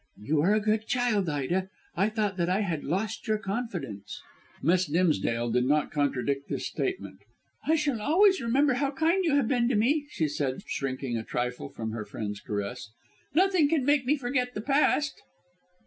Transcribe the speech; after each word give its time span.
"You 0.19 0.41
are 0.41 0.55
a 0.55 0.59
good 0.59 0.87
child, 0.87 1.29
Ida. 1.29 1.69
I 1.95 2.09
thought 2.09 2.35
that 2.37 2.49
I 2.49 2.61
had 2.61 2.83
lost 2.83 3.27
your 3.27 3.37
confidence." 3.37 4.19
Miss 4.63 4.87
Dimsdale 4.87 5.51
did 5.51 5.65
not 5.65 5.91
contradict 5.91 6.49
this 6.49 6.65
statement. 6.65 7.19
"I 7.67 7.75
shall 7.75 8.01
always 8.01 8.41
remember 8.41 8.73
how 8.73 8.89
kind 8.89 9.23
you 9.23 9.35
have 9.35 9.47
been 9.47 9.69
to 9.69 9.75
me," 9.75 10.07
she 10.09 10.27
said, 10.27 10.63
shrinking 10.65 11.17
a 11.19 11.23
trifle 11.23 11.69
from 11.69 11.91
her 11.91 12.03
friend's 12.03 12.39
caress. 12.41 12.89
"Nothing 13.35 13.69
can 13.69 13.85
make 13.85 14.07
me 14.07 14.17
forget 14.17 14.55
the 14.55 14.61
past." 14.61 15.21